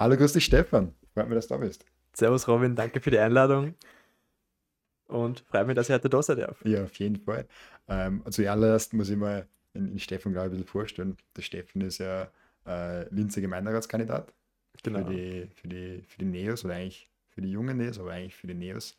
[0.00, 0.94] Hallo, grüß dich, Stefan.
[1.12, 1.84] Freut mich, dass du da bist.
[2.12, 2.76] Servus, Robin.
[2.76, 3.74] Danke für die Einladung.
[5.08, 6.64] Und freut mich, dass ich heute da sein darf.
[6.64, 7.48] Ja, auf jeden Fall.
[7.88, 11.16] Ähm, zuallererst muss ich mal in, in Stefan, glaube ich, ein bisschen vorstellen.
[11.36, 12.30] Der Stefan ist ja
[12.64, 14.32] äh, Linzer Gemeinderatskandidat
[14.84, 15.04] genau.
[15.04, 18.36] für, die, für, die, für die Neos oder eigentlich für die jungen Neos, aber eigentlich
[18.36, 18.96] für die Neos.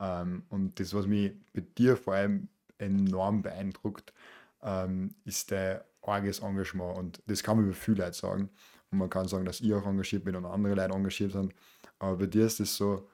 [0.00, 2.48] Ähm, und das, was mich bei dir vor allem
[2.78, 4.14] enorm beeindruckt,
[4.62, 6.96] ähm, ist der arges Engagement.
[6.96, 8.48] Und das kann man über viele Leute sagen.
[8.90, 11.54] Und man kann sagen, dass ich auch engagiert bin und andere Leute engagiert sind.
[11.98, 13.08] Aber bei dir ist es so,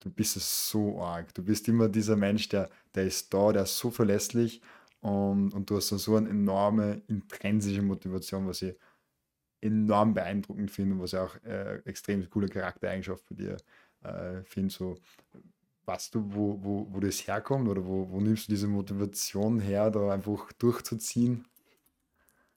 [0.00, 1.34] du bist es so arg.
[1.34, 4.60] Du bist immer dieser Mensch, der, der ist da, der ist so verlässlich
[5.00, 8.76] und, und du hast so eine enorme intrinsische Motivation, was ich
[9.60, 13.56] enorm beeindruckend finde und was ich auch äh, extrem coole Charaktereigenschaft bei dir
[14.02, 14.72] äh, finde.
[14.72, 14.96] So,
[15.86, 19.90] weißt du, wo, wo, wo das herkommt oder wo, wo nimmst du diese Motivation her,
[19.90, 21.46] da einfach durchzuziehen?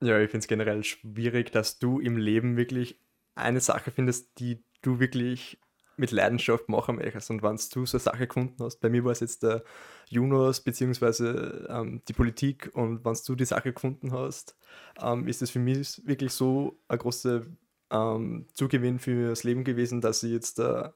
[0.01, 2.99] Ja, ich finde es generell schwierig, dass du im Leben wirklich
[3.35, 5.59] eine Sache findest, die du wirklich
[5.95, 7.29] mit Leidenschaft machen möchtest.
[7.29, 9.63] Und wenn du so eine Sache gefunden hast, bei mir war es jetzt der
[10.09, 14.57] Junos beziehungsweise ähm, die Politik und wenn du die Sache gefunden hast,
[14.99, 17.43] ähm, ist es für mich wirklich so ein großer
[17.91, 20.89] ähm, Zugewinn für das Leben gewesen, dass ich jetzt äh,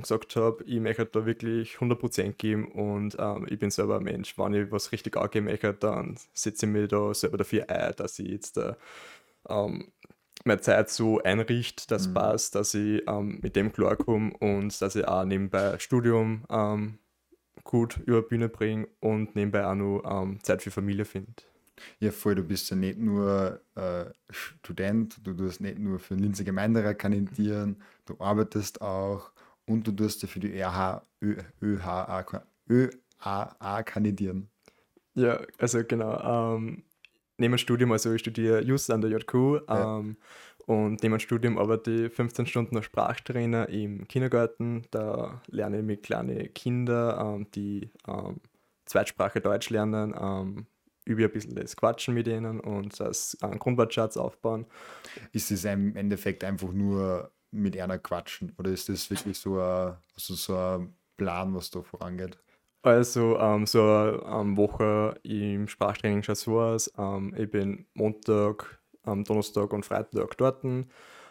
[0.00, 4.38] gesagt habe, ich möchte da wirklich 100% geben und ähm, ich bin selber ein Mensch.
[4.38, 8.18] Wenn ich was richtig angeben möchte, dann setze ich mich da selber dafür ein, dass
[8.18, 8.74] ich jetzt äh,
[9.48, 9.92] ähm,
[10.44, 12.14] meine Zeit so einrichte, dass mhm.
[12.14, 16.98] passt, dass ich ähm, mit dem klarkomme und dass ich auch nebenbei Studium ähm,
[17.64, 21.32] gut über die Bühne bringe und nebenbei auch noch ähm, Zeit für Familie finde.
[22.00, 26.24] Ja, voll, du bist ja nicht nur äh, Student, du tust nicht nur für den
[26.24, 27.76] Linzer Gemeinderat kandidieren,
[28.06, 29.32] du arbeitest auch
[29.66, 31.02] und du tust ja für die ÖH,
[31.62, 34.48] ÖHA, ÖAA kandidieren.
[35.14, 36.56] Ja, also genau.
[36.56, 36.84] Ähm,
[37.38, 39.98] neben dem Studium, also ich studiere Just an der JQ ja.
[39.98, 40.16] ähm,
[40.66, 44.84] und neben dem Studium arbeite ich 15 Stunden als Sprachtrainer im Kindergarten.
[44.90, 48.40] Da lerne ich mit kleinen Kindern, ähm, die ähm,
[48.84, 50.14] Zweitsprache Deutsch lernen,
[51.08, 54.66] ähm, übe ein bisschen das Quatschen mit ihnen und das einen Grundwortschatz aufbauen.
[55.32, 59.96] Ist es im Endeffekt einfach nur mit einer quatschen oder ist das wirklich so ein,
[60.14, 62.38] also so ein Plan, was da vorangeht?
[62.82, 66.92] Also ähm, so eine ähm, Woche im Sprachtraining schaut so aus.
[66.96, 70.64] Ähm, ich bin Montag, ähm, Donnerstag und Freitag dort.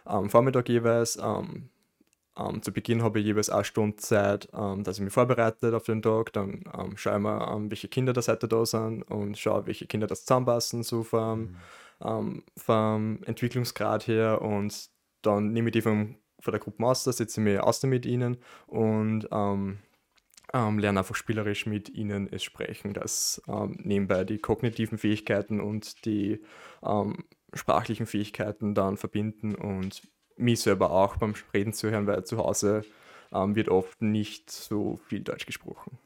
[0.04, 1.18] Am Vormittag jeweils.
[1.18, 1.70] Ähm,
[2.38, 6.02] ähm, zu Beginn habe ich jeweils eine Stunde Zeit, dass ich mich vorbereite auf den
[6.02, 6.34] Tag.
[6.34, 6.64] Dann
[6.96, 10.25] schaue ich mal an, welche Kinder da heute da sind und schaue, welche Kinder das
[10.25, 11.56] zusammenpassen, so vom,
[12.00, 12.44] mhm.
[12.56, 14.42] vom Entwicklungsgrad her.
[14.42, 14.90] Und
[15.22, 18.38] dann nehme ich die vom, von der Gruppe Master, setze mich aus mit ihnen
[18.68, 25.59] und ähm, lernen einfach spielerisch mit ihnen es sprechen, dass ähm, nebenbei die kognitiven Fähigkeiten
[25.59, 26.42] und die
[26.84, 30.02] ähm, sprachlichen Fähigkeiten dann verbinden und
[30.38, 32.86] mich selber auch beim Reden zu hören, weil zu Hause
[33.31, 35.98] ähm, wird oft nicht so viel Deutsch gesprochen.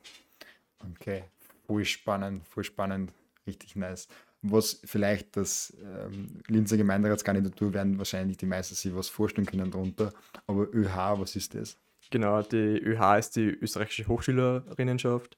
[0.94, 1.24] Okay,
[1.68, 3.14] voll spannend, voll spannend,
[3.46, 4.08] richtig nice.
[4.42, 10.12] Was vielleicht das ähm, Linzer Gemeinderatskandidatur werden wahrscheinlich die meisten sich was vorstellen können darunter,
[10.48, 11.78] aber ÖH, was ist das?
[12.10, 15.38] Genau, die ÖH ist die österreichische Hochschülerinnenschaft.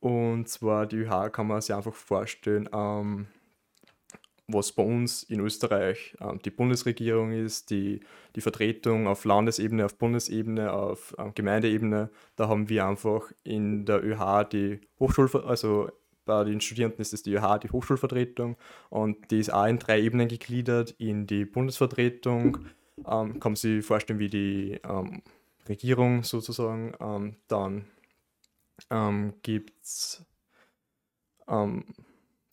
[0.00, 3.28] Und zwar die ÖH kann man sich einfach vorstellen, ähm,
[4.48, 8.00] was bei uns in Österreich ähm, die Bundesregierung ist, die,
[8.36, 12.10] die Vertretung auf Landesebene, auf Bundesebene, auf ähm, Gemeindeebene.
[12.36, 15.90] Da haben wir einfach in der ÖH die Hochschul, also
[16.24, 18.56] bei den Studierenden ist es die ÖH, die Hochschulvertretung,
[18.90, 20.94] und die ist auch in drei Ebenen gegliedert.
[20.98, 22.58] In die Bundesvertretung
[22.98, 25.22] ähm, kann man sich vorstellen, wie die ähm,
[25.68, 26.94] Regierung sozusagen.
[27.00, 27.86] Ähm, dann
[28.90, 30.24] ähm, gibt es
[31.48, 31.84] ähm,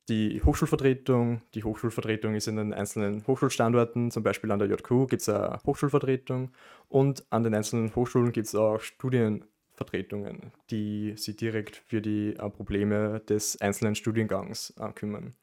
[0.10, 1.42] die Hochschulvertretung.
[1.54, 5.60] Die Hochschulvertretung ist in den einzelnen Hochschulstandorten, zum Beispiel an der JQ gibt es eine
[5.66, 6.52] Hochschulvertretung
[6.90, 12.50] und an den einzelnen Hochschulen gibt es auch Studienvertretungen, die sich direkt für die äh,
[12.50, 15.36] Probleme des einzelnen Studiengangs äh, kümmern.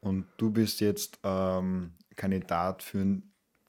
[0.00, 3.22] Und du bist jetzt ähm, Kandidat für ein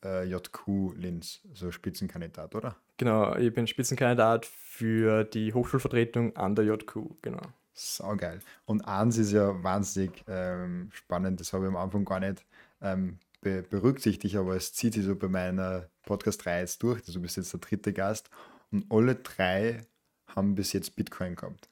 [0.03, 2.75] äh, JQ Linz, so Spitzenkandidat, oder?
[2.97, 7.41] Genau, ich bin Spitzenkandidat für die Hochschulvertretung an der JQ, genau.
[7.79, 8.39] Saugeil.
[8.65, 12.45] Und eins ist ja wahnsinnig ähm, spannend, das habe ich am Anfang gar nicht
[12.81, 16.99] ähm, be berücksichtigt, aber es zieht sich so bei meiner Podcast-Reihe jetzt durch.
[16.99, 18.29] Also du bist jetzt der dritte Gast
[18.71, 19.85] und alle drei
[20.35, 21.69] haben bis jetzt Bitcoin gehabt.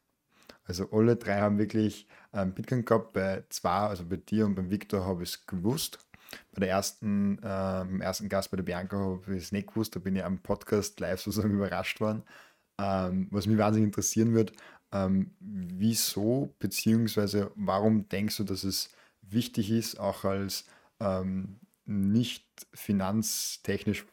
[0.64, 3.14] Also alle drei haben wirklich ähm, Bitcoin gehabt.
[3.14, 6.00] Bei zwei, also bei dir und beim Victor, habe ich es gewusst.
[6.52, 9.96] Bei der ersten, äh, beim ersten Gast bei der Bianca habe ich es nicht gewusst,
[9.96, 12.24] da bin ich am Podcast live sozusagen überrascht worden.
[12.80, 14.52] Ähm, was mich wahnsinnig interessieren wird,
[14.92, 18.90] ähm, wieso beziehungsweise warum denkst du, dass es
[19.22, 20.66] wichtig ist, auch als
[21.00, 24.06] ähm, nicht finanztechnisch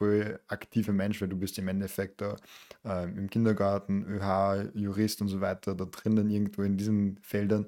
[0.46, 2.36] aktiver Mensch, weil du bist im Endeffekt da
[2.84, 7.66] äh, im Kindergarten, ÖH, Jurist und so weiter, da drinnen irgendwo in diesen Feldern.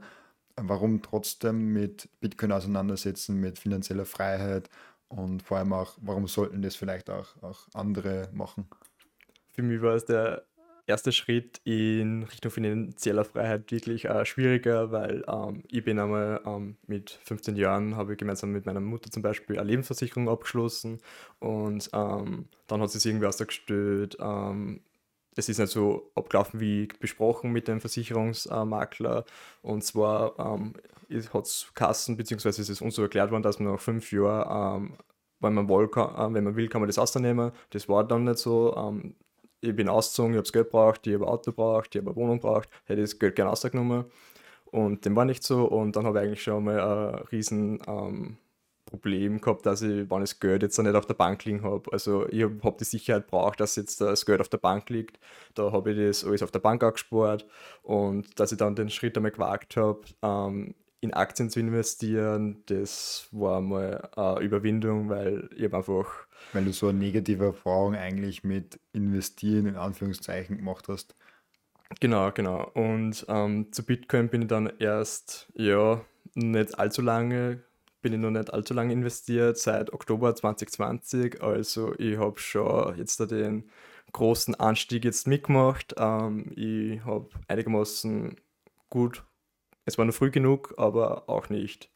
[0.56, 4.70] Warum trotzdem mit Bitcoin auseinandersetzen, mit finanzieller Freiheit
[5.08, 8.68] und vor allem auch, warum sollten das vielleicht auch, auch andere machen?
[9.50, 10.46] Für mich war es der
[10.86, 16.76] erste Schritt in Richtung finanzieller Freiheit wirklich äh, schwieriger, weil ähm, ich bin einmal ähm,
[16.86, 21.00] mit 15 Jahren, habe ich gemeinsam mit meiner Mutter zum Beispiel eine Lebensversicherung abgeschlossen
[21.40, 24.80] und ähm, dann hat sie es irgendwie ausgestellt, ähm,
[25.36, 29.26] es ist nicht so abgelaufen wie besprochen mit dem Versicherungsmakler.
[29.60, 30.72] Und zwar ähm,
[31.32, 34.84] hat es Kassen, beziehungsweise ist es uns so erklärt worden, dass man nach fünf Jahren,
[34.84, 34.96] ähm,
[35.40, 37.52] wenn, man will, kann, äh, wenn man will, kann man das ausnehmen.
[37.70, 38.74] Das war dann nicht so.
[38.76, 39.14] Ähm,
[39.60, 42.10] ich bin ausgezogen, ich habe das Geld braucht, ich habe ein Auto braucht, ich habe
[42.10, 44.04] eine Wohnung braucht, hätte das Geld gerne ausgenommen.
[44.66, 45.64] Und dem war nicht so.
[45.64, 48.36] Und dann habe ich eigentlich schon mal ein riesen ähm,
[48.84, 51.90] Problem gehabt, dass ich, wenn ich das Geld jetzt nicht auf der Bank liegen habe,
[51.92, 55.18] also ich habe hab die Sicherheit braucht, dass jetzt das Geld auf der Bank liegt.
[55.54, 57.46] Da habe ich das alles auf der Bank angespart
[57.82, 63.28] und dass ich dann den Schritt einmal gewagt habe, ähm, in Aktien zu investieren, das
[63.32, 66.25] war mal eine Überwindung, weil ich einfach.
[66.52, 71.14] Weil du so eine negative Erfahrung eigentlich mit Investieren in Anführungszeichen gemacht hast.
[72.00, 72.70] Genau, genau.
[72.74, 76.00] Und ähm, zu Bitcoin bin ich dann erst, ja,
[76.34, 77.62] nicht allzu lange,
[78.02, 81.42] bin ich noch nicht allzu lange investiert, seit Oktober 2020.
[81.42, 83.70] Also ich habe schon jetzt den
[84.12, 85.94] großen Anstieg jetzt mitgemacht.
[85.98, 88.36] Ähm, ich habe einigermaßen
[88.90, 89.24] gut
[89.86, 91.90] es war nur früh genug, aber auch nicht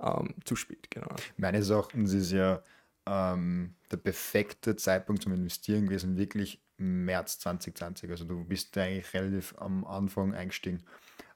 [0.00, 1.14] ähm, zu spät, genau.
[1.38, 2.62] Meines Erachtens ist ja
[3.06, 8.10] ähm, der perfekte Zeitpunkt zum Investieren gewesen, wirklich März 2020.
[8.10, 10.82] Also du bist eigentlich relativ am Anfang eingestiegen.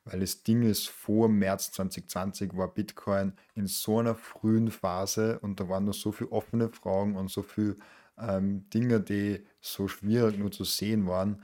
[0.04, 5.60] Weil das Ding ist, vor März 2020 war Bitcoin in so einer frühen Phase und
[5.60, 7.76] da waren noch so viele offene Fragen und so viele
[8.18, 11.42] ähm, Dinge, die so schwierig nur zu sehen waren,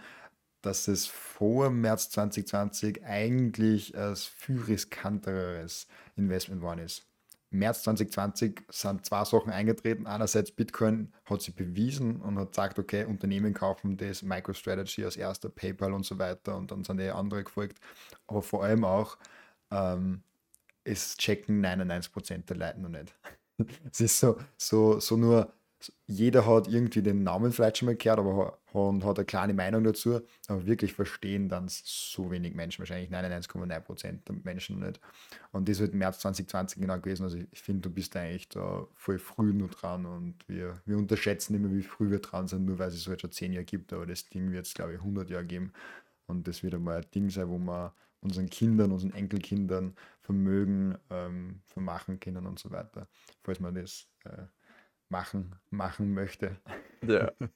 [0.62, 5.86] dass es vor März 2020 eigentlich ein viel riskanteres
[6.16, 7.06] Investment worden ist.
[7.50, 10.06] März 2020 sind zwei Sachen eingetreten.
[10.06, 15.48] Einerseits Bitcoin hat sich bewiesen und hat gesagt, okay, Unternehmen kaufen das, MicroStrategy als erster,
[15.48, 17.78] PayPal und so weiter und dann sind die andere gefolgt.
[18.26, 19.16] Aber vor allem auch,
[19.70, 20.22] ähm,
[20.84, 23.14] es checken 99% der Leute noch nicht.
[23.90, 25.52] es ist so, so, so nur
[26.06, 29.84] jeder hat irgendwie den Namen vielleicht schon mal gehört, aber und hat eine kleine Meinung
[29.84, 30.20] dazu.
[30.48, 35.00] Aber wirklich verstehen dann so wenig Menschen, wahrscheinlich 99,9% der Menschen nicht.
[35.52, 37.24] Und das wird im März 2020 genau gewesen.
[37.24, 41.54] Also ich finde, du bist eigentlich da voll früh nur dran und wir, wir unterschätzen
[41.54, 43.92] immer, wie früh wir dran sind, nur weil es so jetzt schon 10 Jahre gibt.
[43.92, 45.72] Aber das Ding wird es, glaube ich, 100 Jahre geben.
[46.26, 51.62] Und das wird einmal ein Ding sein, wo wir unseren Kindern, unseren Enkelkindern Vermögen ähm,
[51.66, 53.08] vermachen können und so weiter,
[53.42, 54.46] falls man das äh,
[55.08, 56.56] machen, machen möchte.
[57.02, 57.30] Ja.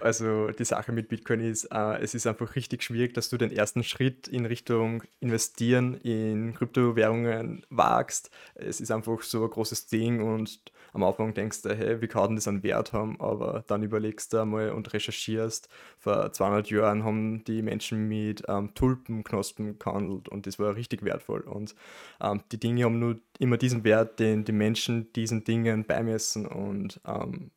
[0.00, 3.52] Also die Sache mit Bitcoin ist, äh, es ist einfach richtig schwierig, dass du den
[3.52, 8.30] ersten Schritt in Richtung Investieren in Kryptowährungen wagst.
[8.54, 10.60] Es ist einfach so ein großes Ding und
[10.92, 13.20] am Anfang denkst du, hey, wie kann das einen Wert haben?
[13.20, 15.68] Aber dann überlegst du einmal und recherchierst.
[15.98, 21.40] Vor 200 Jahren haben die Menschen mit ähm, Tulpenknospen gehandelt und das war richtig wertvoll.
[21.40, 21.74] Und
[22.20, 27.00] ähm, die Dinge haben nur immer diesen Wert, den die Menschen diesen Dingen beimessen und
[27.06, 27.50] ähm,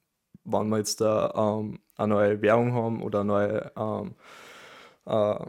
[0.45, 4.15] wenn wir jetzt da ähm, eine neue Währung haben oder eine neue ähm,
[5.05, 5.45] äh,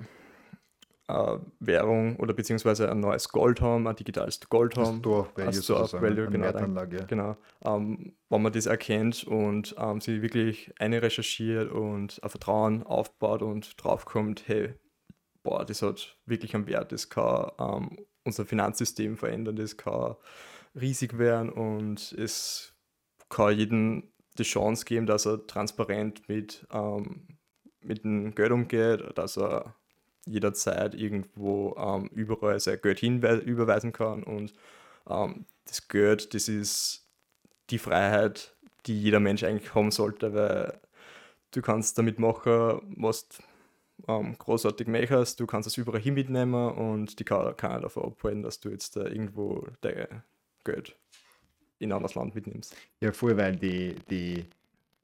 [1.09, 4.99] äh, Währung oder beziehungsweise ein neues Gold haben, ein digitales Gold haben.
[4.99, 6.53] Store Value, Store Value genau.
[6.53, 12.31] Dann, genau ähm, wenn man das erkennt und ähm, sie wirklich eine recherchiert und ein
[12.31, 14.75] Vertrauen aufbaut und draufkommt, hey,
[15.43, 20.17] boah, das hat wirklich einen Wert, das kann ähm, unser Finanzsystem verändern, das kann
[20.75, 22.75] riesig werden und es
[23.29, 27.39] kann jeden die Chance geben, dass er transparent mit, ähm,
[27.81, 29.75] mit dem Geld umgeht, dass er
[30.27, 34.23] jederzeit irgendwo ähm, überall sein Geld hinüberweisen kann.
[34.25, 34.53] Und
[35.09, 37.09] ähm, das Geld, das ist
[37.71, 38.55] die Freiheit,
[38.87, 40.81] die jeder Mensch eigentlich haben sollte, weil
[41.53, 43.29] du kannst damit machen, was
[44.09, 48.43] ähm, großartig möchtest, du kannst es überall hin mitnehmen und die kann keiner davon abhalten,
[48.43, 50.23] dass du jetzt äh, irgendwo dein
[50.65, 50.97] Geld
[51.79, 52.75] in ein anderes Land mitnimmst.
[53.01, 54.45] Ja, voll, weil die, die,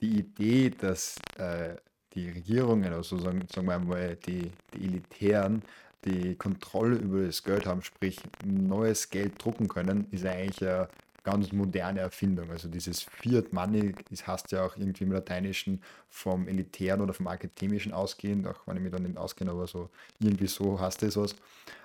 [0.01, 1.77] die Idee, dass äh,
[2.15, 5.63] die Regierungen, also sagen, sagen wir mal die, die Elitären,
[6.05, 10.89] die Kontrolle über das Geld haben, sprich neues Geld drucken können, ist eigentlich eine
[11.23, 12.51] ganz moderne Erfindung.
[12.51, 17.29] Also dieses Fiat Money, das heißt ja auch irgendwie im Lateinischen vom Elitären oder vom
[17.29, 19.89] Akademischen ausgehend, auch wenn ich mich da nicht auskenne, aber so
[20.19, 21.37] irgendwie so heißt das was.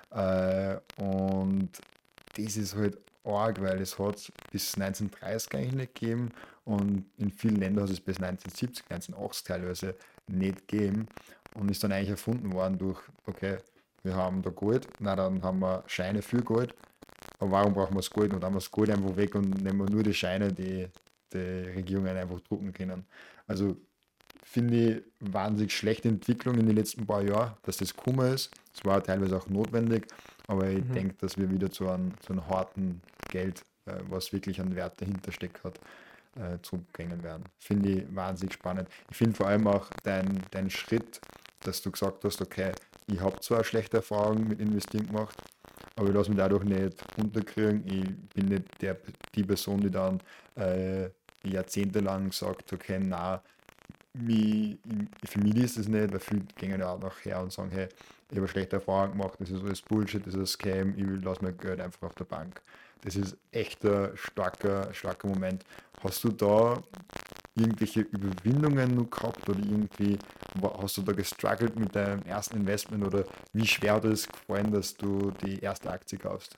[0.09, 1.69] Äh, und
[2.35, 2.97] das ist halt
[3.27, 6.31] arg, weil es hat bis 1930 eigentlich nicht gegeben
[6.65, 9.95] und in vielen Ländern hat es bis 1970, 1980 teilweise
[10.27, 11.07] nicht gegeben
[11.55, 13.57] und ist dann eigentlich erfunden worden durch, okay,
[14.03, 16.73] wir haben da Gold, na dann haben wir Scheine für Gold,
[17.39, 18.33] aber warum brauchen wir das Gold?
[18.33, 20.87] Und dann haben wir das Gold einfach weg und nehmen wir nur die Scheine, die
[21.33, 23.05] die Regierungen einfach drucken können.
[23.47, 23.75] Also
[24.43, 28.49] finde ich wahnsinnig schlechte Entwicklung in den letzten paar Jahren, dass das Kummer ist.
[28.73, 30.07] Es war teilweise auch notwendig,
[30.47, 30.93] aber ich mhm.
[30.93, 34.99] denke, dass wir wieder zu einem, zu einem harten Geld, äh, was wirklich einen Wert
[35.01, 35.79] dahinter steckt hat,
[36.35, 37.43] äh, zurückgängen werden.
[37.57, 38.89] Finde ich wahnsinnig spannend.
[39.09, 41.19] Ich finde vor allem auch dein, dein Schritt,
[41.61, 42.71] dass du gesagt hast, okay,
[43.07, 45.37] ich habe zwar schlechte Erfahrungen mit Investieren gemacht,
[45.95, 47.83] aber ich lasse mich dadurch nicht unterkriegen.
[47.87, 48.97] Ich bin nicht der,
[49.33, 50.21] die Person, die dann
[50.55, 51.09] äh,
[51.43, 53.41] jahrzehntelang sagt, okay, na,
[54.13, 57.87] für mich ist es nicht, weil viele gehen ja auch nachher und sagen, hey,
[58.29, 61.43] ich habe schlechte Erfahrungen gemacht, das ist alles Bullshit, das ist ein Scam, ich lasse
[61.43, 62.61] mein Geld einfach auf der Bank.
[63.01, 65.63] Das ist echt ein starker, starker Moment.
[66.03, 66.81] Hast du da
[67.55, 70.17] irgendwelche Überwindungen noch gehabt oder irgendwie
[70.61, 74.93] hast du da gestruggelt mit deinem ersten Investment oder wie schwer hat es gefallen, dass
[74.93, 76.55] du die erste Aktie kaufst?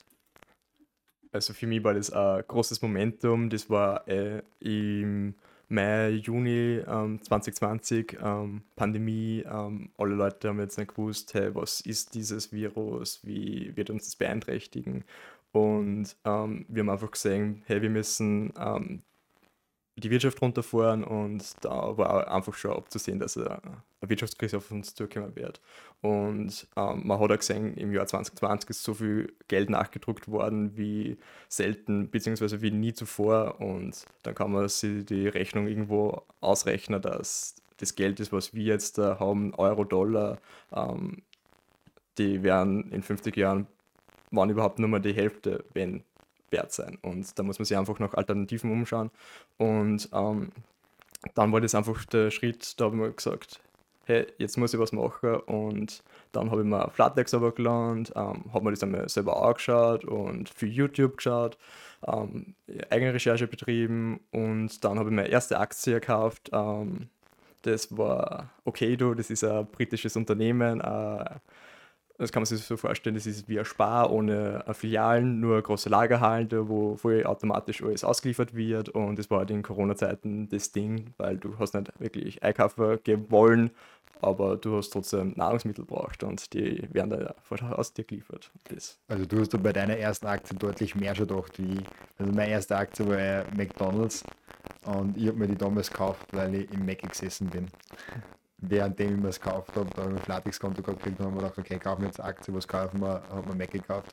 [1.32, 3.50] Also für mich war das ein großes Momentum.
[3.50, 5.34] Das war äh, im
[5.68, 9.44] Mai, Juni ähm, 2020, ähm, Pandemie.
[9.48, 14.06] Ähm, alle Leute haben jetzt nicht gewusst, hey, was ist dieses Virus, wie wird uns
[14.06, 15.04] das beeinträchtigen?
[15.52, 19.02] Und ähm, wir haben einfach gesehen, hey, wir müssen ähm,
[19.96, 23.60] die Wirtschaft runterfahren und da war einfach schon abzusehen, dass eine
[24.00, 25.60] Wirtschaftskrise auf uns zukommen wird.
[26.00, 30.76] Und ähm, man hat auch gesehen, im Jahr 2020 ist so viel Geld nachgedruckt worden
[30.76, 33.60] wie selten, beziehungsweise wie nie zuvor.
[33.60, 38.64] Und dann kann man sich die Rechnung irgendwo ausrechnen, dass das Geld ist, was wir
[38.64, 40.38] jetzt da haben, Euro, Dollar,
[40.72, 41.22] ähm,
[42.18, 43.66] die werden in 50 Jahren,
[44.30, 46.04] waren überhaupt nur mal die Hälfte, wenn
[46.50, 46.98] wert sein.
[47.02, 49.10] Und da muss man sich einfach nach Alternativen umschauen.
[49.56, 50.50] Und ähm,
[51.34, 53.60] dann war das einfach der Schritt, da habe ich mir gesagt,
[54.04, 55.36] hey, jetzt muss ich was machen.
[55.46, 60.04] Und dann habe ich mir Flatlex aber gelernt, ähm, habe mir das einmal selber angeschaut
[60.04, 61.58] und für YouTube geschaut,
[62.06, 62.54] ähm,
[62.90, 66.50] eigene Recherche betrieben und dann habe ich meine erste Aktie gekauft.
[66.52, 67.08] Ähm,
[67.62, 71.24] das war Okado, das ist ein britisches Unternehmen, äh,
[72.20, 75.88] das kann man sich so vorstellen, das ist wie ein Spar ohne Filialen, nur große
[75.88, 78.90] Lagerhallen, wo voll automatisch alles ausgeliefert wird.
[78.90, 82.98] Und das war halt in Corona-Zeiten das Ding, weil du hast nicht wirklich einkaufen
[83.30, 83.70] wollen,
[84.20, 87.34] aber du hast trotzdem Nahrungsmittel braucht und die werden da
[87.72, 88.50] aus dir geliefert.
[88.64, 88.98] Das.
[89.08, 91.78] Also du hast da bei deiner ersten Aktie deutlich mehr schon gedacht wie
[92.18, 94.24] Also meine erste Aktie war McDonalds
[94.84, 97.68] und ich habe mir die damals gekauft, weil ich im Mac gesessen bin
[98.62, 101.58] währenddem ich mir es gekauft habe, da ich ein Flatix-Konto gekriegt und habe mir gedacht,
[101.58, 104.12] okay, kaufen wir jetzt Aktie, was kaufen wir, habe mir Mac gekauft.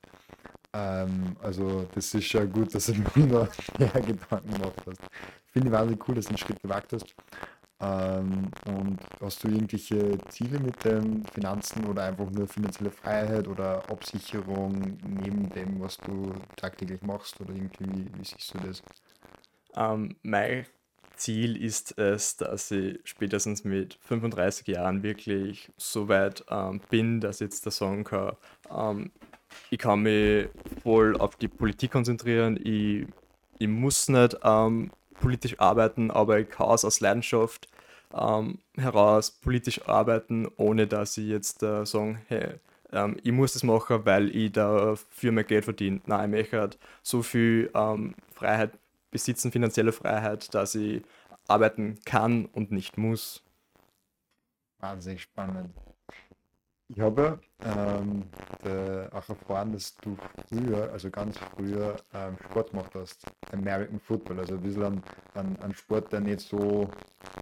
[0.74, 3.48] Ähm, also das ist schon gut, dass du mir noch
[3.80, 5.01] mehr Gedanken gemacht hast.
[5.48, 7.16] Ich finde wahnsinnig cool, dass du einen Schritt gewagt hast.
[7.80, 13.88] Ähm, und hast du irgendwelche Ziele mit den Finanzen oder einfach nur finanzielle Freiheit oder
[13.89, 18.82] Absicherung neben dem, was du tagtäglich machst oder irgendwie, wie siehst du das?
[19.75, 20.66] Ähm, mein
[21.17, 27.41] Ziel ist es, dass ich spätestens mit 35 Jahren wirklich so weit ähm, bin, dass
[27.41, 28.36] ich jetzt da sagen kann,
[28.75, 29.12] ähm,
[29.69, 30.47] ich kann mich
[30.83, 33.07] voll auf die Politik konzentrieren, ich,
[33.59, 37.67] ich muss nicht ähm, politisch arbeiten, aber ich kann es aus Leidenschaft
[38.13, 42.55] ähm, heraus politisch arbeiten, ohne dass ich jetzt äh, sagen, hey,
[42.91, 46.01] ähm, ich muss das machen, weil ich dafür mehr Geld verdiene.
[46.05, 48.71] Nein, ich möchte so viel ähm, Freiheit
[49.12, 51.04] besitzen finanzielle Freiheit, dass ich
[51.48, 53.44] arbeiten kann und nicht muss.
[54.80, 55.74] Wahnsinnig spannend.
[56.89, 58.24] Ich habe ähm,
[59.12, 60.15] auch erfahren, dass du
[60.48, 63.25] früher, also ganz früher, ähm, Sport gemacht hast.
[63.51, 65.03] American Football, also ein bisschen ein,
[65.34, 66.89] ein, ein, Sport, der nicht so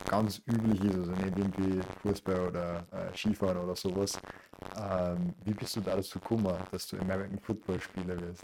[0.10, 4.20] ganz üblich ist, also nicht irgendwie Fußball oder äh, Skifahren oder sowas.
[4.78, 8.44] Ähm, wie bist du da dazu gekommen, dass du American Football Spieler wirst?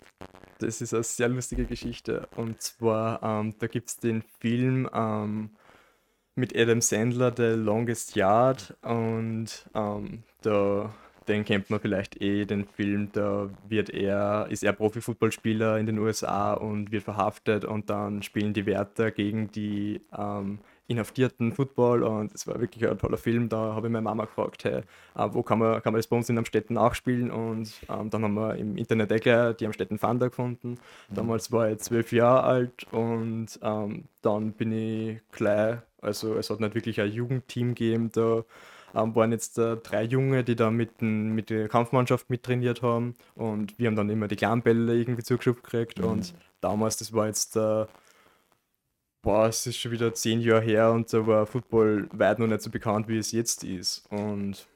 [0.59, 2.27] Das ist eine sehr lustige Geschichte.
[2.35, 5.49] Und zwar, ähm, da gibt es den Film ähm,
[6.35, 8.75] mit Adam Sandler, The Longest Yard.
[8.81, 10.93] Und ähm, da,
[11.27, 15.99] den kennt man vielleicht eh, den Film, da wird er, ist er Profifußballspieler in den
[15.99, 20.59] USA und wird verhaftet und dann spielen die Wärter gegen die ähm,
[20.91, 23.49] inhaftierten Football und es war wirklich ein toller Film.
[23.49, 24.81] Da habe ich meine Mama gefragt, hey,
[25.15, 27.31] äh, wo kann man, kann man das bei uns in Amstetten nachspielen?
[27.31, 30.71] Und ähm, dann haben wir im Internet eh die Amstetten Fanda gefunden.
[31.09, 31.15] Mhm.
[31.15, 36.59] Damals war ich zwölf Jahre alt und ähm, dann bin ich gleich, also es hat
[36.59, 38.43] nicht wirklich ein Jugendteam gegeben, da
[38.93, 43.15] ähm, waren jetzt äh, drei Junge, die da mit, den, mit der Kampfmannschaft mittrainiert haben
[43.35, 46.05] und wir haben dann immer die kleinen Bälle irgendwie zugeschoben gekriegt mhm.
[46.05, 47.85] und damals, das war jetzt, äh,
[49.21, 52.61] boah, es ist schon wieder zehn Jahre her und da war Football weit noch nicht
[52.61, 54.67] so bekannt, wie es jetzt ist und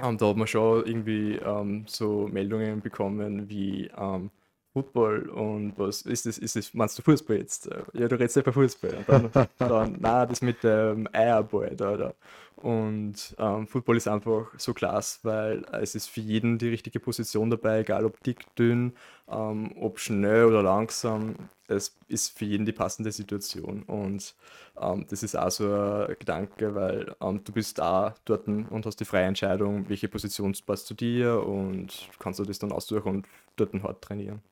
[0.00, 4.30] ähm, da hat man schon irgendwie ähm, so Meldungen bekommen wie ähm,
[4.72, 7.68] Football und was ist das, ist das, meinst du Fußball jetzt?
[7.94, 8.94] Ja, du redest ja über Fußball.
[8.94, 12.14] Und dann, dann nein, das mit dem Eierball da, da.
[12.62, 17.50] Und ähm, Football ist einfach so klasse, weil es ist für jeden die richtige Position
[17.50, 18.94] dabei, egal ob dick, dünn,
[19.28, 21.36] ähm, ob schnell oder langsam.
[21.68, 23.82] Es ist für jeden die passende Situation.
[23.84, 24.34] Und
[24.80, 29.00] ähm, das ist auch so ein Gedanke, weil ähm, du bist da dort und hast
[29.00, 33.26] die freie Entscheidung, welche Position passt zu dir und kannst du das dann aussuchen und
[33.56, 34.42] dort hart trainieren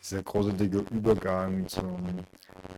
[0.00, 1.96] dieser großartige Übergang zum,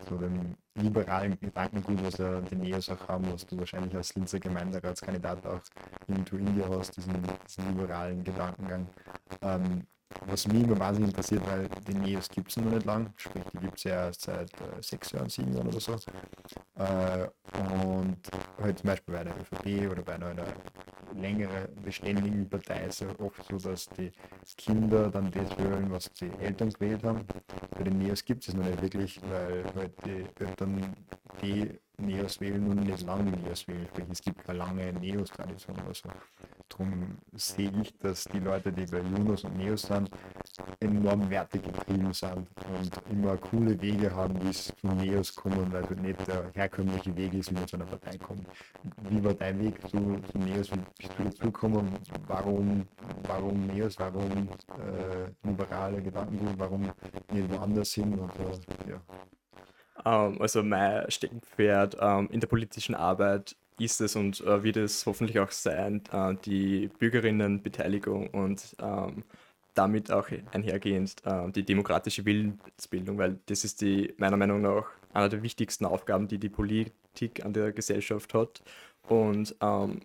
[0.09, 4.41] zu dem liberalen Gedankengut, was ja die Neos auch haben, was du wahrscheinlich als Linzer
[4.41, 5.61] Gemeinderatskandidat auch
[6.09, 8.87] irgendwo in dir hast, diesen, diesen liberalen Gedankengang.
[9.43, 9.87] Ähm,
[10.27, 13.59] was mich immer wahnsinnig interessiert, weil die Neos gibt es noch nicht lang, sprich, die
[13.59, 15.93] gibt es ja erst seit äh, sechs Jahren, sieben Jahren oder so.
[15.93, 17.29] Äh,
[17.85, 18.19] und
[18.61, 20.47] halt zum Beispiel bei der ÖVP oder bei einer, einer
[21.15, 24.13] längeren beständigen Partei ist ja oft so, dass die
[24.57, 27.25] Kinder dann das wählen, was die Eltern gewählt haben.
[27.71, 30.97] Bei den Neos gibt es noch nicht wirklich, weil halt die Eltern
[31.43, 33.87] die Neos wählen und nicht lange Neos wählen.
[33.89, 36.09] Sprich, es gibt keine lange Neos-Tradition oder so.
[36.71, 40.09] Darum sehe ich, dass die Leute, die bei Junos und Neos sind,
[40.79, 45.99] enorm wertegetrieben sind und immer coole Wege haben, wie es von Neos kommen, weil das
[45.99, 48.47] nicht der herkömmliche Weg ist, wie man zu einer Partei kommt.
[49.09, 50.71] Wie war dein Weg zu, zu Neos?
[50.71, 51.99] Wie bist du dazu gekommen?
[52.27, 52.87] Warum,
[53.25, 53.99] warum Neos?
[53.99, 54.49] Warum
[54.79, 56.55] äh, liberale Gedanken?
[56.57, 56.83] Warum
[57.33, 58.19] nicht woanders hin?
[58.19, 58.33] Und,
[58.89, 59.01] ja.
[60.05, 65.07] Ähm, also mein Steckenpferd ähm, in der politischen Arbeit ist es und äh, wird es
[65.07, 69.25] hoffentlich auch sein, äh, die Bürgerinnenbeteiligung und ähm,
[69.75, 75.29] damit auch einhergehend äh, die demokratische Willensbildung, weil das ist die meiner Meinung nach einer
[75.29, 78.63] der wichtigsten Aufgaben, die die Politik an der Gesellschaft hat.
[79.09, 80.01] Und ähm,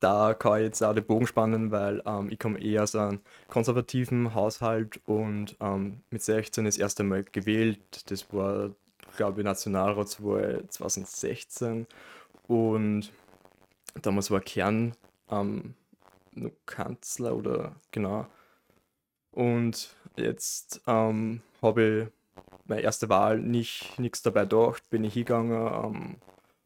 [0.00, 3.20] da kann ich jetzt auch den Bogen spannen, weil ähm, ich komme eher aus einem
[3.48, 8.10] konservativen Haushalt und ähm, mit 16 das erste Mal gewählt.
[8.10, 8.70] Das war
[9.16, 11.86] glaube ich, Nationalratswahl 2016
[12.46, 13.12] und
[14.02, 14.94] damals war Kern
[15.30, 15.74] ähm,
[16.32, 18.26] noch Kanzler oder genau.
[19.30, 22.24] Und jetzt ähm, habe ich
[22.66, 26.16] meine erste Wahl nicht nichts dabei gedacht, bin ich hingegangen, ähm,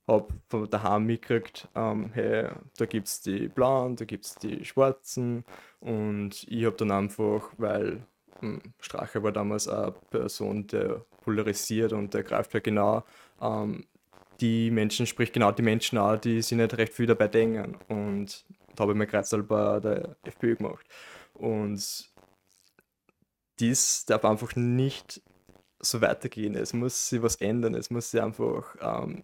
[0.07, 4.65] habe von daheim mitgekriegt, ähm, hey, da gibt es die Blauen, da gibt es die
[4.65, 5.45] Schwarzen
[5.81, 8.07] und ich habe dann einfach, weil
[8.41, 13.05] hm, Strache war damals eine Person, der polarisiert und der greift ja genau
[13.41, 13.85] ähm,
[14.41, 17.77] die Menschen, sprich genau die Menschen an, die sich nicht recht viel dabei denken.
[17.89, 18.45] Und
[18.77, 20.87] da habe ich mir gerade bei der FPÖ gemacht.
[21.35, 22.11] Und
[23.59, 25.21] dies darf einfach nicht
[25.81, 26.55] so weitergehen.
[26.55, 27.75] Es muss sich was ändern.
[27.75, 29.23] Es muss sich einfach ähm,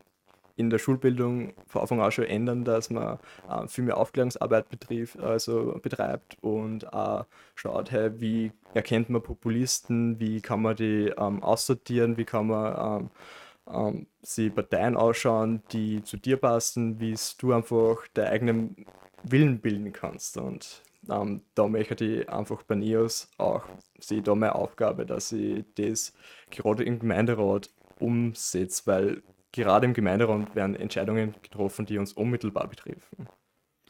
[0.56, 5.18] in der Schulbildung von Anfang an schon ändern, dass man äh, viel mehr Aufklärungsarbeit betrifft,
[5.18, 11.42] also betreibt und auch schaut, hey, wie erkennt man Populisten, wie kann man die ähm,
[11.42, 13.10] aussortieren, wie kann man ähm,
[13.66, 18.86] ähm, sich Parteien ausschauen, die zu dir passen, wie du einfach deinen eigenen
[19.22, 20.36] Willen bilden kannst.
[20.36, 23.64] Und ähm, da möchte ich einfach bei NEOS auch,
[23.98, 26.12] sehe da meine Aufgabe, dass ich das
[26.50, 29.22] gerade im Gemeinderat umsetze, weil
[29.52, 33.28] gerade im Gemeinderat werden Entscheidungen getroffen, die uns unmittelbar betreffen.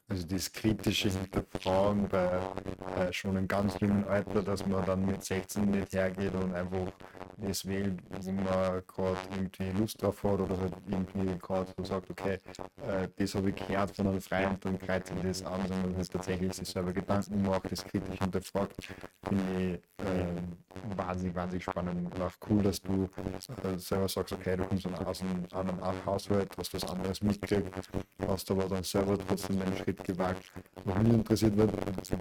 [0.06, 2.38] Also das kritische Hinterfragen bei,
[2.78, 6.92] bei schon im ganz jungen Alter, dass man dann mit 16 nicht hergeht und einfach
[7.38, 12.10] das wählt, wo man gerade irgendwie Lust drauf hat oder halt irgendwie gerade so sagt,
[12.10, 12.38] okay,
[12.86, 16.52] äh, das habe ich gehört von einem Freund und greife das an, sondern halt tatsächlich
[16.52, 18.76] sich selber Gedanken macht, das kritisch hinterfragt,
[19.26, 23.08] finde ich äh, wahnsinnig, wahnsinnig spannend und auch cool, dass du
[23.62, 27.90] äh, selber sagst, okay, du kommst aus einem, einem Haushalt, hast was anderes mitgekriegt,
[28.28, 30.52] hast aber dann selber trotzdem einen Schritt Schritt gewagt.
[30.84, 31.70] Was mich interessiert wird,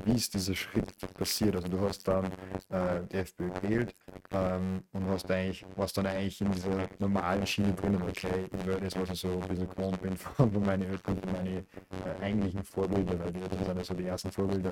[0.06, 1.56] wie ist dieser Schritt passiert?
[1.56, 2.26] Also du hast dann
[2.70, 3.96] äh, die FPÖ gewählt
[4.32, 8.80] ähm, und hast eigentlich, warst dann eigentlich in dieser normalen Schiene drin, okay, ich will
[8.80, 12.64] das, was ich so ein bisschen gewohnt bin von, meinen Eltern, von meinen äh, eigentlichen
[12.64, 14.72] Vorbilder, weil die sind ja so die ersten Vorbilder.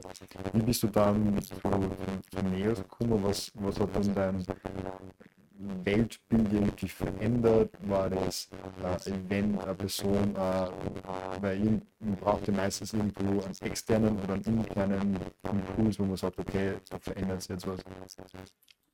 [0.54, 3.24] Wie bist du dann zu, zu Neos gekommen?
[3.24, 4.46] Was, was hat dann dein
[5.84, 7.72] Weltbild irgendwie verändert?
[7.82, 8.50] War das
[9.06, 14.44] äh, wenn eine Person, äh, weil man braucht ja meistens irgendwo einen externen oder einen
[14.44, 17.84] internen Impuls, wo man sagt, okay, da verändert sich jetzt was.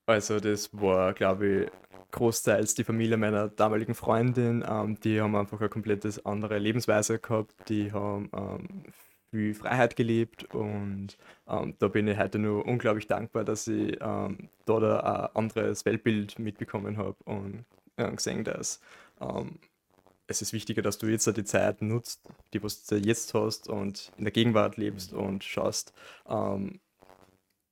[0.06, 1.72] Also das war, glaube ich,
[2.12, 4.64] großteils die Familie meiner damaligen Freundin.
[4.68, 7.54] Ähm, die haben einfach eine komplett andere Lebensweise gehabt.
[7.68, 8.84] Die haben ähm,
[9.32, 14.50] viel Freiheit gelebt und ähm, da bin ich heute nur unglaublich dankbar, dass ich ähm,
[14.66, 17.66] da ein anderes Weltbild mitbekommen habe und
[17.98, 18.82] äh, gesehen, dass
[19.20, 19.60] ähm,
[20.28, 22.22] es ist wichtiger, dass du jetzt die Zeit nutzt,
[22.54, 25.94] die was du jetzt hast und in der Gegenwart lebst und schaust,
[26.28, 26.80] ähm,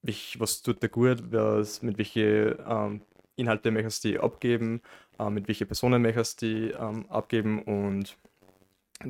[0.02, 3.02] mich, was tut dir gut, was, mit welchen ähm,
[3.36, 4.82] Inhalte möchtest du abgeben,
[5.20, 8.18] äh, mit welchen Personen möchtest du ähm, abgeben und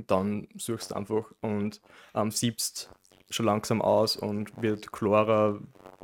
[0.08, 1.82] dann suchst du einfach und
[2.14, 2.90] ähm, siebst
[3.30, 5.60] schon langsam aus und wird klarer,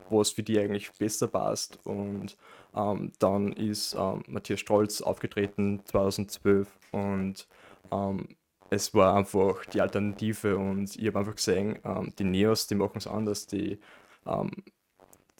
[0.10, 1.80] was für die eigentlich besser passt.
[1.86, 2.38] Und
[2.76, 7.48] ähm, dann ist ähm, Matthias Strolz aufgetreten 2012 und
[7.92, 8.36] ähm,
[8.70, 12.98] es war einfach die Alternative und ich habe einfach gesehen, ähm, die Neos, die machen
[12.98, 13.80] es anders, die,
[14.26, 14.52] ähm,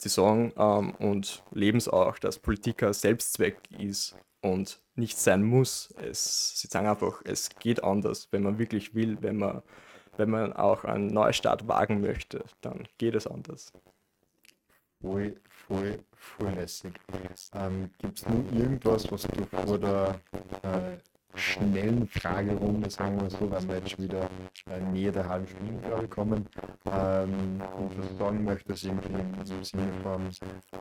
[0.02, 5.42] die sagen ähm, und leben es auch, dass Politik ein Selbstzweck ist und nicht sein
[5.42, 5.94] muss.
[5.96, 9.62] Es, sie sagen einfach, es geht anders, wenn man wirklich will, wenn man,
[10.16, 13.72] wenn man auch einen Neustart wagen möchte, dann geht es anders.
[15.00, 16.92] Voll, voll, voll lässig.
[17.54, 20.20] Ähm, Gibt es nun irgendwas, was du vor der
[20.62, 20.98] äh,
[21.34, 24.28] schnellen Fragerunde, sagen wir so, weil wir jetzt schon wieder
[24.70, 26.46] äh, näher der halben Stunde, ich, kommen,
[26.86, 30.22] ähm, und was sagen möchtest, irgendwie im Sinne von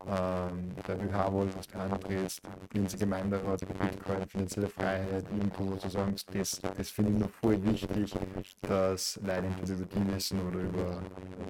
[0.07, 2.41] ähm, der ÖH was der andere ist,
[2.73, 8.13] Linzer Gemeinderat, Bitcoin, finanzielle Freiheit, irgendwo zu sagen, das, das finde ich noch voll wichtig,
[8.61, 11.01] dass Leute über die wissen oder über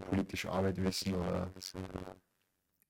[0.10, 1.50] politische Arbeit wissen oder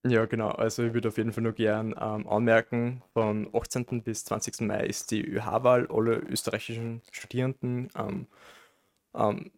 [0.06, 0.50] ja, genau.
[0.50, 4.02] Also ich würde auf jeden Fall nur gern ähm, anmerken, von 18.
[4.02, 4.62] bis 20.
[4.62, 5.88] Mai ist die ÖH-Wahl.
[5.92, 8.28] Alle österreichischen Studierenden ähm,
[9.14, 9.52] ähm,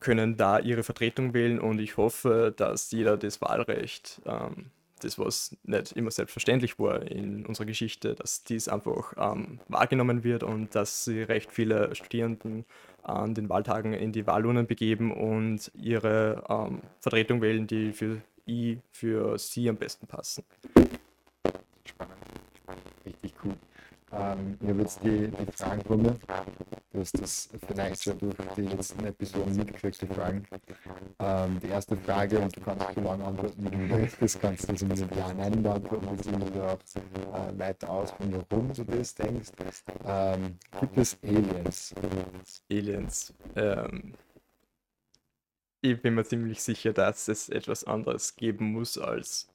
[0.00, 5.56] können da ihre Vertretung wählen und ich hoffe, dass jeder das Wahlrecht, ähm, das was
[5.64, 11.04] nicht immer selbstverständlich war in unserer Geschichte, dass dies einfach ähm, wahrgenommen wird und dass
[11.04, 12.64] sie recht viele Studierenden
[13.02, 18.80] an den Wahltagen in die Wahlurnen begeben und ihre ähm, Vertretung wählen, die für I
[18.90, 20.44] für Sie am besten passen.
[21.84, 22.16] Spannend.
[23.04, 23.54] Richtig cool.
[24.10, 26.16] Ähm, ich habe jetzt die, die Fragen von mir.
[26.92, 30.46] Du hast das vielleicht schon durch die letzten Episoden mitgekriegt, die Fragen.
[31.18, 34.72] Ähm, die erste Frage, und du kannst so lange antworten, wie du möchtest, kannst du
[34.72, 39.50] also mit Ja, Nein beantworten, beziehungsweise auch äh, weiter ausführen, warum du das denkst.
[40.06, 41.94] Ähm, gibt es Aliens?
[42.70, 43.34] Aliens.
[43.56, 44.14] Ähm,
[45.80, 49.48] ich bin mir ziemlich sicher, dass es etwas anderes geben muss als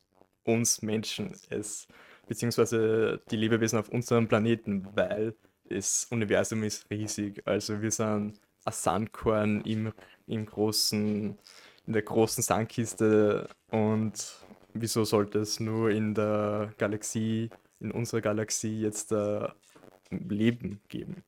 [0.44, 1.88] uns Menschen, es,
[2.28, 5.36] beziehungsweise die Lebewesen auf unserem Planeten, weil
[5.70, 7.42] das Universum ist riesig.
[7.46, 9.94] Also wir sind ein Sandkorn im,
[10.28, 11.38] im großen,
[11.88, 14.36] in der großen Sandkiste und
[14.74, 19.48] wieso sollte es nur in der Galaxie, in unserer Galaxie jetzt äh,
[20.10, 21.24] Leben geben?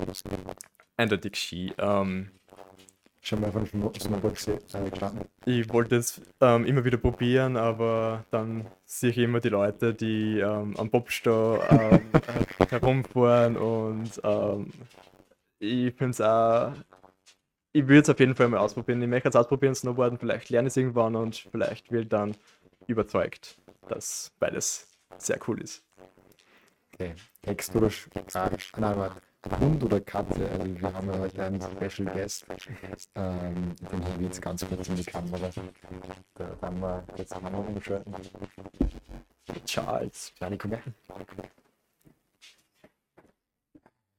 [0.00, 0.73] Oder Snowboard?
[0.96, 1.72] Eindeutig Ski.
[1.78, 2.30] Ähm,
[3.24, 3.94] Schon mal von Snowboard
[4.34, 4.58] gesehen?
[5.46, 10.40] ich wollte es ähm, immer wieder probieren, aber dann sehe ich immer die Leute, die
[10.40, 12.02] ähm, am Bobstau ähm,
[12.68, 14.70] herumfahren und ähm,
[15.58, 16.74] ich finde es auch,
[17.72, 19.00] ich würde es auf jeden Fall mal ausprobieren.
[19.00, 22.36] Ich möchte es ausprobieren, Snowboarden, vielleicht lerne ich es irgendwann und vielleicht wird dann
[22.88, 23.56] überzeugt,
[23.88, 25.82] dass beides sehr cool ist.
[26.92, 27.90] Okay, Text oder?
[28.76, 29.22] Nein, warte.
[29.60, 30.48] Hund oder Katze?
[30.50, 32.46] Also wir haben ja heute einen Special Guest,
[33.14, 35.50] ähm, den haben wir jetzt ganz kurz in die Kamera.
[36.34, 38.14] Da haben wir jetzt haben wir noch umgeschalten.
[39.66, 40.32] Charles.
[40.36, 40.72] Charlie, komm.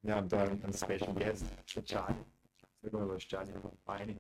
[0.02, 2.16] Wir haben da einen Special Guest, der Charlie.
[2.82, 3.52] Was Charlie
[3.84, 4.20] Beine.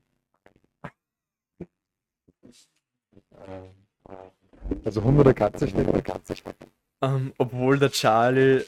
[4.83, 6.55] Also Hund oder Katze steht oder Katze steht?
[7.01, 8.63] Ähm, obwohl der Charlie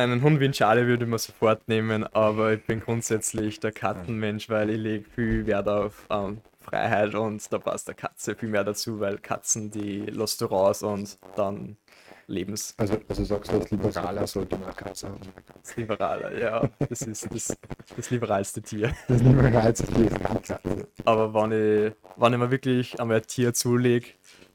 [0.00, 3.72] einen Hund wie ein Charlie würde ich mir sofort nehmen, aber ich bin grundsätzlich der
[3.72, 8.48] Katzenmensch, weil ich lege viel Wert auf ähm, Freiheit und da passt der Katze viel
[8.48, 11.76] mehr dazu, weil Katzen, die lässt du raus und dann
[12.26, 12.74] lebens.
[12.78, 15.20] Also, also sagst du, als Liberaler sollte man Katze haben?
[15.62, 17.56] Das Liberaler, ja, das ist das,
[17.96, 18.94] das liberalste Tier.
[19.08, 20.58] Das liberalste Tier ist Katze.
[21.04, 24.06] Aber wenn ich, wenn ich mir wirklich einmal ein Tier zulege,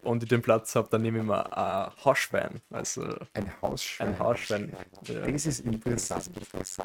[0.05, 2.61] und ich den Platz habe, dann nehme ich mir ein Hausschwein.
[2.69, 4.07] Also ein Hausschwein.
[4.07, 4.73] Ein Hausschwein.
[5.03, 5.21] Ja.
[5.21, 6.29] Das ist interessant.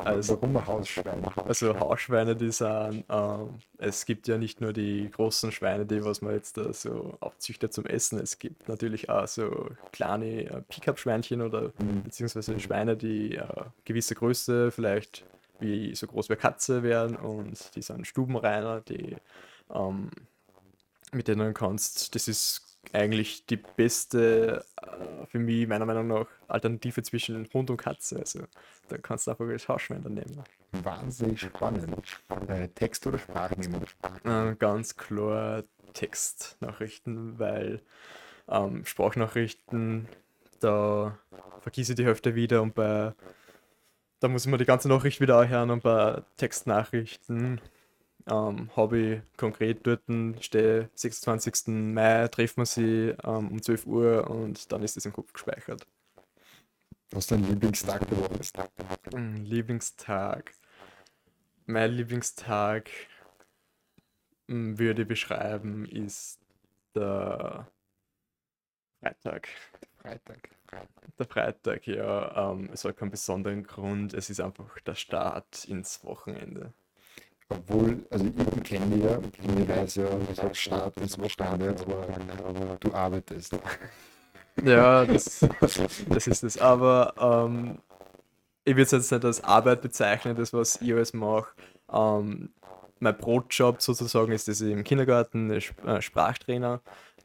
[0.04, 1.24] Also, Warum ein Hausschwein?
[1.46, 6.22] Also Hausschweine, die sind, ähm, es gibt ja nicht nur die großen Schweine, die was
[6.22, 8.18] man jetzt da so aufzüchtet zum Essen.
[8.18, 12.02] Es gibt natürlich auch so kleine äh, Pickup-Schweinchen oder mhm.
[12.04, 13.46] beziehungsweise Schweine, die äh,
[13.85, 15.24] gewisse Größe vielleicht
[15.61, 19.16] wie so groß wie Katze wären und die sind Stubenreiner, die
[19.72, 20.11] ähm,
[21.12, 27.03] mit denen kannst, das ist eigentlich die beste, äh, für mich meiner Meinung nach, Alternative
[27.03, 28.19] zwischen Hund und Katze.
[28.19, 28.40] Also
[28.88, 30.43] da kannst du einfach als Hausschwein nehmen.
[30.73, 32.21] Wahnsinnig spannend.
[32.49, 33.83] Äh, Text oder Sprachnehmer?
[34.25, 37.81] Äh, ganz klar Textnachrichten, weil
[38.49, 40.09] ähm, Sprachnachrichten,
[40.61, 41.19] da
[41.61, 43.14] vergieße ich die Hälfte wieder und bei
[44.21, 47.61] da muss ich mir die ganze Nachricht wieder anhören und bei Textnachrichten
[48.26, 50.02] ähm, habe ich konkret dort
[50.40, 51.68] stehe 26.
[51.68, 55.87] Mai, treffen wir sie ähm, um 12 Uhr und dann ist es im Kopf gespeichert.
[57.11, 58.38] Was ist dein Lieblingstag der Woche?
[59.12, 60.54] Hm, Lieblingstag.
[61.66, 62.90] Mein Lieblingstag
[64.48, 66.38] hm, würde ich beschreiben, ist
[66.94, 67.66] der
[69.00, 69.48] Freitag.
[69.98, 70.50] Freitag.
[71.18, 72.52] Der Freitag, ja.
[72.52, 74.14] Ähm, es hat keinen besonderen Grund.
[74.14, 76.72] Es ist einfach der Start ins Wochenende.
[77.51, 79.19] Obwohl, also ich kenne dich ja,
[79.59, 83.59] ich weiß ja, du sagst Start ins Wochenende, aber, aber du arbeitest.
[84.65, 85.47] Ja, das,
[86.09, 86.59] das ist es.
[86.59, 87.79] Aber ähm,
[88.65, 91.49] ich würde es jetzt nicht als Arbeit bezeichnen, das, was ich alles mache.
[91.93, 92.51] Ähm,
[93.01, 96.83] mein Brotjob sozusagen ist das im Kindergarten, äh, Sprachtrainer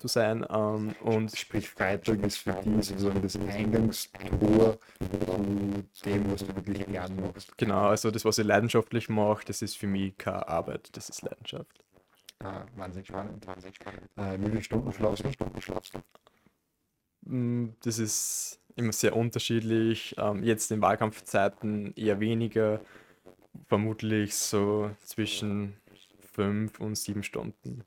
[0.07, 0.45] zu sein.
[0.49, 4.77] Ähm, und Sprich, Freitag ist für dich sozusagen das Eingangstor
[5.93, 7.57] zu dem, was du wirklich gerne machst.
[7.57, 11.21] Genau, also das, was ich leidenschaftlich mache, das ist für mich keine Arbeit, das ist
[11.23, 11.83] Leidenschaft.
[12.43, 14.09] Ah, wahnsinnig spannend, wahnsinnig spannend.
[14.17, 15.31] Äh, wie viele Stunden schlafst du?
[15.31, 15.99] Stunden schlafst du?
[17.31, 20.15] Mm, das ist immer sehr unterschiedlich.
[20.17, 22.81] Ähm, jetzt in Wahlkampfzeiten eher weniger,
[23.67, 25.77] vermutlich so zwischen
[26.33, 27.85] fünf und sieben Stunden.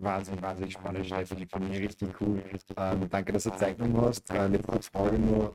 [0.00, 1.42] Wahnsinnig, wahnsinnig spannend, Stefan.
[1.42, 2.40] Ich fand richtig cool.
[2.76, 4.30] Ähm, danke, dass du Zeit genommen hast.
[4.30, 5.54] Äh, letzte Frage nur,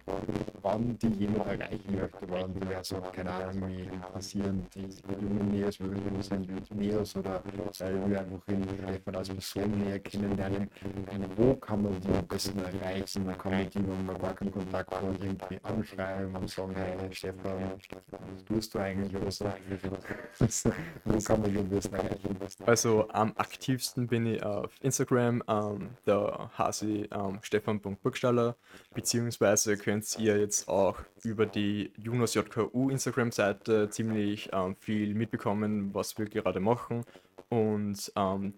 [0.62, 5.50] wann die jemand erreichen möchte, wann du ja so, keine Ahnung, wie passieren, die jungen
[5.50, 7.42] Neos, würden sagen, Neos oder
[7.80, 10.70] weil wir einfach in Stefan als Person näher kennenlernen.
[11.38, 13.38] Wo kann man die am besten erreichen?
[13.38, 17.72] Kann man die, man gar keinen Kontakt hat, irgendwie anschreiben und sagen, hey Stefan,
[18.10, 19.46] was tust du eigentlich oder so?
[21.06, 22.38] Wo kann man die am besten erreichen?
[22.66, 28.56] Also am aktivsten bin ich auf Instagram, ähm, da heiße ich ähm, stefan.burgstaller,
[28.93, 36.17] beziehungsweise könnt ihr jetzt auch über die Junos JKU Instagram-Seite ziemlich ähm, viel mitbekommen, was
[36.17, 37.04] wir gerade machen.
[37.50, 38.54] Und ähm,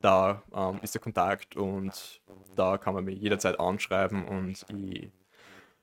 [0.00, 2.20] da ähm, ist der Kontakt und
[2.54, 5.10] da kann man mich jederzeit anschreiben und ich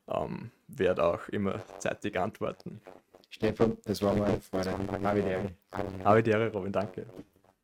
[0.08, 2.82] ähm, werde auch immer zeitig antworten.
[3.30, 4.78] Stefan, das war mal Freude.
[5.04, 5.20] Habe
[6.54, 7.06] Robin, danke.